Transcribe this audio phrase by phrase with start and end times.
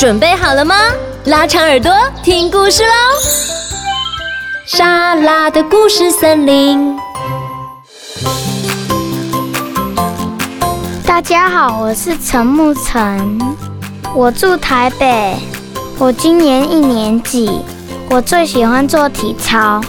[0.00, 0.74] 准备好了吗？
[1.26, 2.88] 拉长耳朵听故事喽！
[4.64, 6.96] 莎拉的故事森林。
[11.04, 13.38] 大家好，我是陈木成，
[14.14, 15.36] 我住台北，
[15.98, 17.60] 我今年一年级，
[18.08, 19.82] 我最喜欢做体操。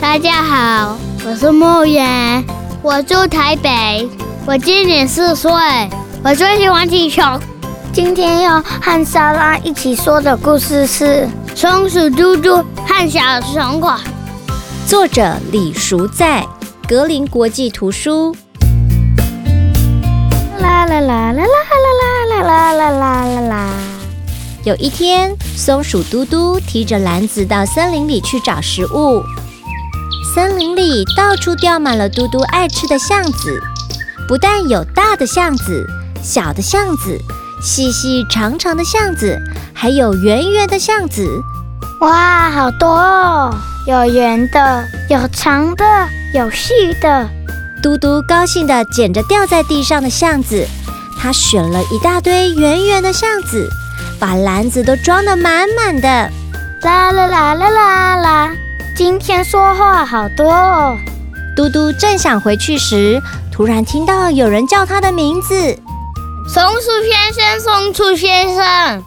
[0.00, 2.42] 大家好，我是莫言，
[2.80, 4.08] 我住台北，
[4.46, 5.52] 我今年四岁，
[6.24, 7.22] 我最喜欢踢球。
[8.02, 13.90] 今天要和莎拉一起说的故事是《松鼠嘟嘟和小松果》，
[14.88, 16.42] 作者李淑在，
[16.88, 18.34] 格林国际图书。
[20.60, 22.90] 啦啦啦啦啦啦啦啦啦啦
[23.26, 23.70] 啦啦！
[24.64, 29.22] 有一天，松鼠嘟嘟提着篮子到森林里去找食物。
[30.34, 33.60] 森林里到处掉满了嘟嘟爱吃的橡子，
[34.26, 35.86] 不但有大的橡子、
[36.22, 37.18] 小的橡子、
[37.62, 39.38] 细细长长的巷子，
[39.74, 41.28] 还有圆圆的巷子。
[42.00, 43.54] 哇，好多哦！
[43.86, 45.84] 有圆的，有长的，
[46.32, 47.28] 有细的。
[47.82, 50.66] 嘟嘟高兴地捡着掉在地上的巷子，
[51.18, 53.68] 他选了一大堆圆圆的巷子，
[54.18, 56.08] 把篮子都装得满满的。
[56.82, 58.50] 啦啦啦啦啦啦！
[58.96, 60.96] 今天说话好多哦。
[61.54, 63.20] 嘟嘟正想回去时，
[63.52, 65.54] 突然听到有人叫他的名字
[66.48, 69.04] ：“松鼠先生，松鼠先生。”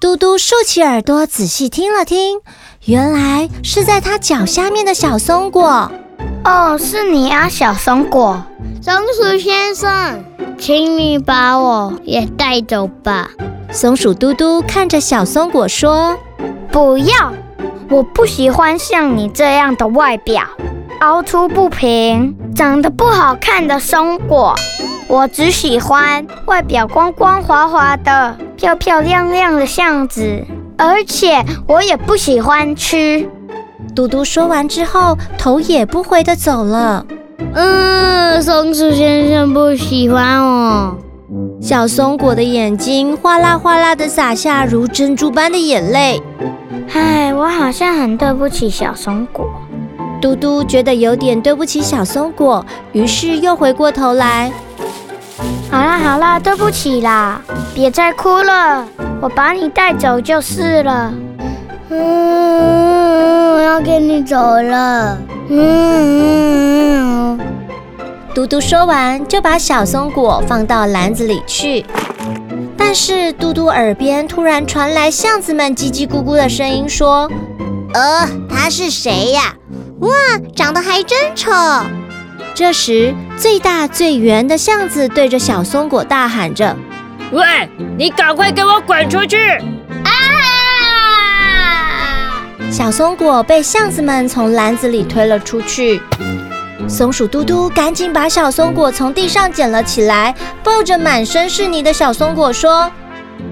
[0.00, 2.40] 嘟嘟竖起耳朵仔细听了听，
[2.84, 5.90] 原来是在他脚下面的小松果。
[6.44, 8.44] 哦，是你啊，小松果。
[8.82, 10.24] 松鼠先生，
[10.58, 13.30] 请你把我也带走吧。
[13.72, 16.16] 松鼠嘟嘟看着小松果说
[16.70, 17.32] ：“不要。”
[17.88, 20.42] 我不喜欢像你这样的外表，
[21.00, 24.54] 凹凸不平、长得不好看的松果。
[25.08, 30.42] 我只喜欢外表光光滑滑的、漂漂亮亮的橡子，
[30.78, 33.28] 而且我也不喜欢吃。
[33.94, 37.04] 嘟嘟说完之后，头也不回的走了。
[37.52, 40.96] 嗯，松鼠先生不喜欢我。
[41.60, 46.22] 小松果的眼睛哗啦哗啦的洒下如珍珠般的眼泪。
[46.94, 49.46] 唉，我好像很对不起小松果。
[50.26, 54.50] 嘟嘟觉得有点对不起小松果，于是又回过头来。
[55.70, 57.40] 好啦好啦，对不起啦，
[57.72, 58.84] 别再哭了，
[59.22, 61.14] 我把你带走就是了。
[61.90, 65.16] 嗯，我要跟你走了。
[65.48, 67.38] 嗯。
[68.34, 71.86] 嘟嘟说完，就把小松果放到篮子里去。
[72.76, 77.30] 但是嘟嘟耳边突然传来橡子们叽叽咕咕的声音，说
[77.94, 79.54] ：“呃，他是谁呀？
[80.00, 80.10] 哇，
[80.54, 81.50] 长得还真丑。”
[82.54, 86.76] 这时，最大最圆的橡子对着小松果大喊着
[87.32, 87.44] ：“喂，
[87.98, 89.36] 你赶快给我滚出去！”
[90.04, 90.10] 啊！
[92.70, 96.00] 小松果被橡子们从篮子里推了出去。
[96.88, 102.90] 松鼠嘟嘟赶紧把小松果从地上捡了起来，抱着满身是泥的小松果说：“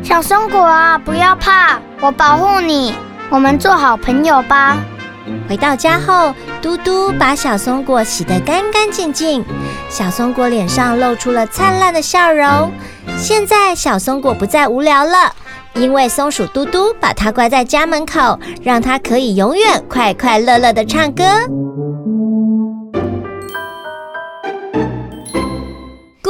[0.03, 2.95] 小松果啊，不要怕，我保护你，
[3.31, 4.77] 我们做好朋友吧。”
[5.49, 9.45] 回到家后，嘟嘟把小松果洗得干干净净，
[9.89, 12.71] 小松果脸上露出了灿烂的笑容。
[13.17, 15.33] 现在小松果不再无聊了，
[15.75, 21.25] 因为松鼠嘟嘟把它关在家门口，让它可以永远快快乐乐地唱歌。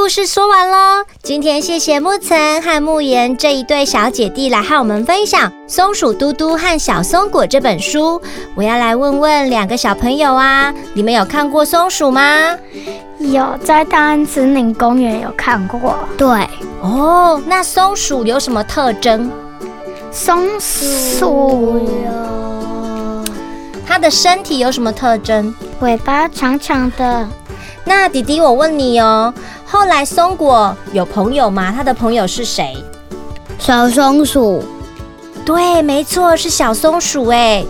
[0.04, 8.20] 故事说完喽，今天谢谢木岑和木妍这一对小姐弟来和我们分享《松鼠嘟嘟和小松果》这本书。
[8.54, 12.50] 我要来问问两个小朋友啊，你们有看过松鼠吗？
[13.19, 15.97] 有，在大安森林公园有看过。
[16.19, 16.28] 对，
[16.82, 19.32] 哦，那松鼠有什么特征？
[20.12, 23.25] 松鼠有，
[23.86, 25.54] 它的身体有什么特征？
[25.81, 27.26] 尾巴长长的。
[27.86, 29.32] 那弟弟，我问你哦。
[29.74, 31.72] 后来松果有朋友吗？
[31.72, 32.76] 他的朋友是谁？
[33.59, 34.62] 小松鼠。
[35.44, 37.66] 对，没错，是小松鼠诶。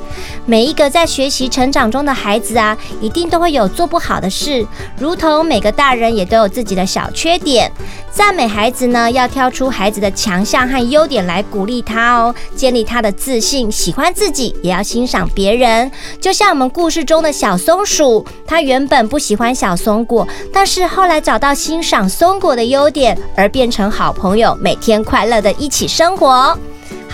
[0.47, 4.67] 每一个在学习成长中的孩子啊，一定都会有做不好的事，
[4.99, 7.71] 如同每个大人也都有自己的小缺点。
[8.11, 13.73] 赞美孩子呢，要挑出孩子的强项和优点来鼓励他哦，建立他的自信。
[13.73, 15.91] 喜欢自己，也要欣赏别人。
[16.21, 26.57] 就像我们故事中的小松鼠，他原本不喜欢小松果，但是后来找到欣赏松果的优点，而变成好朋友，每天快乐的一起生活。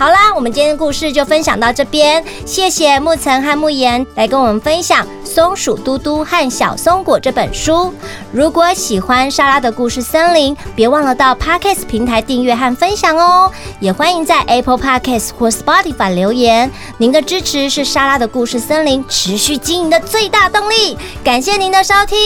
[0.00, 7.92] 好啦，我们今天的故事就分享到这边，谢谢牧层和木言来跟我们分享《松鼠嘟嘟和小松果》这本书。
[8.32, 13.52] 如果喜欢莎拉的故事森林，别忘了到 Podcast 平台订阅和分享哦。
[13.78, 20.96] 也欢迎在 Apple Podcast 或 Spotify 留言，您的支持是莎拉的故事森林持续经营的最大动力。
[21.22, 22.18] 感谢您的收听，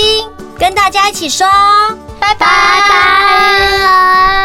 [0.57, 1.45] 跟大家一起说
[2.21, 2.37] 拜。
[2.37, 2.47] 拜
[2.89, 4.44] 拜。